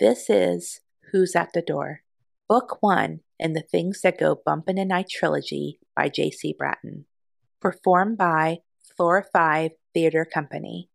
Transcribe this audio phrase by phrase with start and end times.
[0.00, 0.80] This is
[1.10, 2.02] Who's at the Door,
[2.48, 6.54] Book One in the Things That Go Bump in Night trilogy by J.C.
[6.56, 7.06] Bratton.
[7.60, 8.58] Performed by
[8.96, 10.88] Floor 5 Theater Company.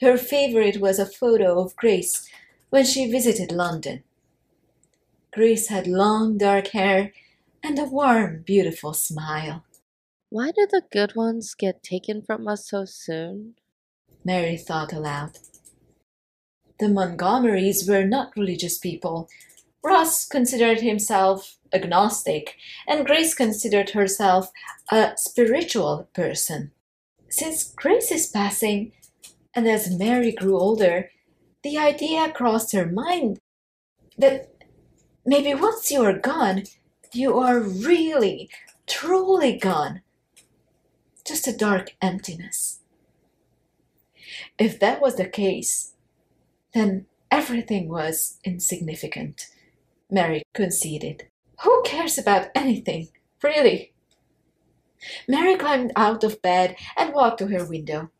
[0.00, 2.30] Her favorite was a photo of Grace
[2.70, 4.04] when she visited London.
[5.32, 7.12] Grace had long dark hair
[7.62, 9.64] and a warm, beautiful smile.
[10.30, 13.54] Why do the good ones get taken from us so soon?
[14.24, 15.38] Mary thought aloud.
[16.78, 19.28] The Montgomerys were not religious people.
[19.84, 22.56] Ross considered himself agnostic,
[22.88, 24.50] and Grace considered herself
[24.90, 26.72] a spiritual person.
[27.28, 28.92] Since Grace's passing,
[29.54, 31.10] and as Mary grew older,
[31.62, 33.38] the idea crossed her mind
[34.18, 34.52] that
[35.24, 36.64] maybe once you are gone,
[37.14, 38.50] you are really,
[38.86, 40.02] truly gone.
[41.24, 42.80] Just a dark emptiness.
[44.58, 45.92] If that was the case,
[46.74, 49.48] then everything was insignificant,
[50.10, 51.28] Mary conceded.
[51.62, 53.08] Who cares about anything,
[53.42, 53.92] really?
[55.28, 58.10] Mary climbed out of bed and walked to her window.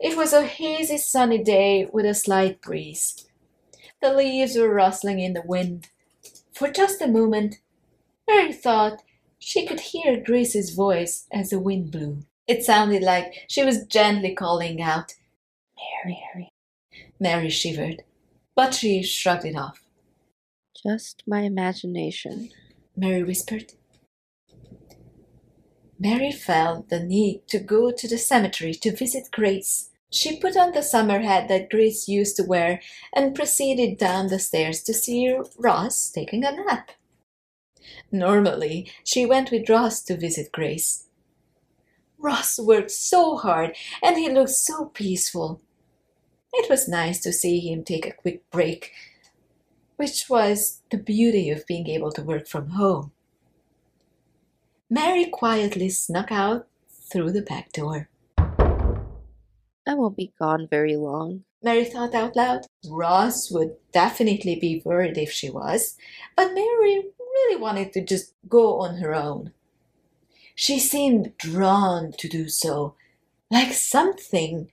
[0.00, 3.26] It was a hazy sunny day with a slight breeze.
[4.00, 5.88] The leaves were rustling in the wind.
[6.52, 7.56] For just a moment,
[8.28, 9.02] Mary thought
[9.38, 12.24] she could hear Grace's voice as the wind blew.
[12.46, 15.14] It sounded like she was gently calling out,
[16.04, 16.52] Mary, Mary.
[17.18, 18.02] Mary shivered,
[18.54, 19.82] but she shrugged it off.
[20.82, 22.50] Just my imagination,
[22.96, 23.72] Mary whispered.
[25.98, 29.90] Mary felt the need to go to the cemetery to visit Grace.
[30.10, 32.80] She put on the summer hat that Grace used to wear
[33.14, 36.90] and proceeded down the stairs to see Ross taking a nap.
[38.10, 41.06] Normally, she went with Ross to visit Grace.
[42.18, 45.60] Ross worked so hard and he looked so peaceful.
[46.52, 48.92] It was nice to see him take a quick break,
[49.96, 53.12] which was the beauty of being able to work from home.
[54.88, 58.08] Mary quietly snuck out through the back door.
[59.88, 61.44] I won't be gone very long.
[61.62, 62.66] Mary thought out loud.
[62.88, 65.96] Ross would definitely be worried if she was,
[66.36, 67.04] but Mary
[67.36, 69.52] really wanted to just go on her own.
[70.54, 72.94] She seemed drawn to do so,
[73.50, 74.70] like something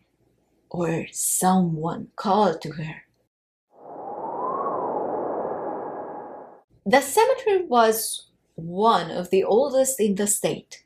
[0.70, 3.04] or someone called to her.
[6.86, 10.84] The cemetery was one of the oldest in the state.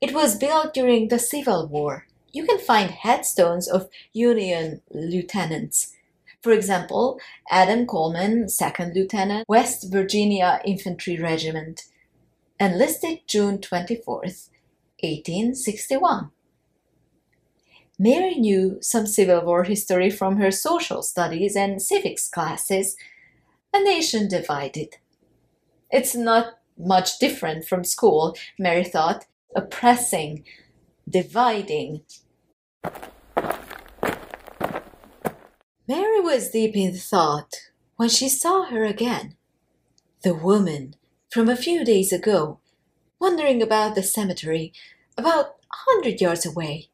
[0.00, 2.06] It was built during the Civil War.
[2.32, 5.95] You can find headstones of Union lieutenants
[6.46, 7.18] for example,
[7.50, 11.82] Adam Coleman, 2nd Lieutenant, West Virginia Infantry Regiment,
[12.60, 16.30] enlisted June 24, 1861.
[17.98, 22.96] Mary knew some Civil War history from her social studies and civics classes.
[23.74, 24.98] A nation divided.
[25.90, 30.44] It's not much different from school, Mary thought, oppressing,
[31.10, 32.02] dividing.
[35.88, 39.36] Mary was deep in thought when she saw her again.
[40.22, 40.96] The woman
[41.30, 42.58] from a few days ago,
[43.20, 44.72] wandering about the cemetery
[45.16, 46.88] about a hundred yards away.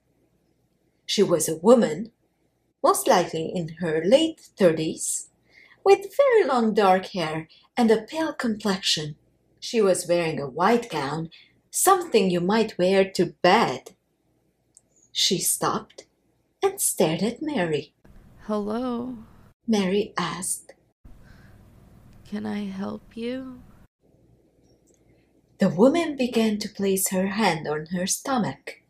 [1.06, 2.12] She was a woman,
[2.84, 5.30] most likely in her late thirties,
[5.82, 7.48] with very long dark hair
[7.78, 9.16] and a pale complexion.
[9.58, 11.30] She was wearing a white gown,
[11.70, 13.92] something you might wear to bed.
[15.12, 16.04] She stopped
[16.62, 17.94] and stared at Mary.
[18.46, 19.18] Hello?
[19.68, 20.72] Mary asked.
[22.24, 23.60] Can I help you?
[25.60, 28.80] The woman began to place her hand on her stomach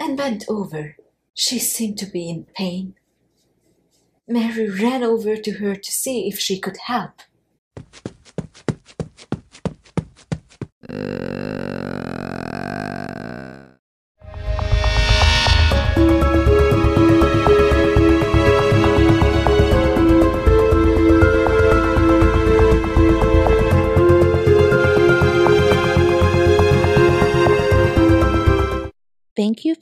[0.00, 0.96] and bent over.
[1.34, 2.94] She seemed to be in pain.
[4.26, 7.22] Mary ran over to her to see if she could help.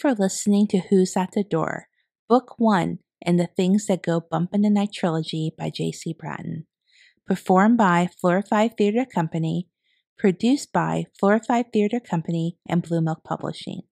[0.09, 1.89] For listening to Who's at the Door,
[2.31, 6.15] Book 1 in the Things That Go Bump in the Night trilogy by J.C.
[6.19, 6.67] Bratton.
[7.27, 9.69] Performed by Floor 5 Theater Company,
[10.17, 13.83] produced by Floor 5 Theater Company and Blue Milk Publishing.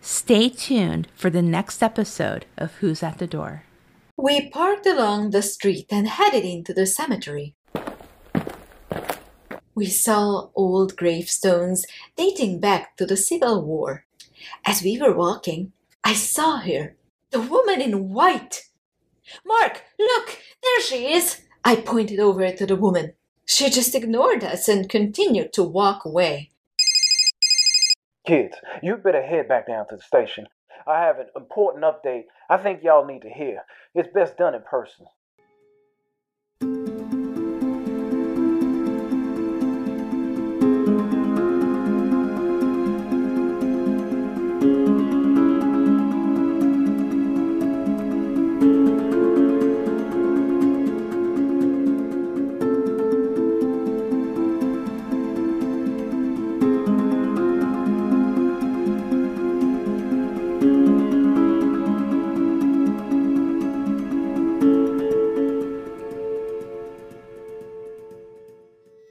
[0.00, 3.62] Stay tuned for the next episode of Who's at the Door.
[4.16, 7.56] We parked along the street and headed into the cemetery.
[9.74, 11.84] We saw old gravestones
[12.16, 14.04] dating back to the Civil War.
[14.64, 15.72] As we were walking,
[16.04, 16.94] I saw her,
[17.30, 18.68] the woman in white.
[19.44, 21.40] Mark, look, there she is.
[21.64, 23.14] I pointed over to the woman.
[23.46, 26.50] She just ignored us and continued to walk away.
[28.26, 30.46] Kids, you'd better head back down to the station.
[30.86, 33.64] I have an important update I think y'all need to hear.
[33.94, 35.06] It's best done in person.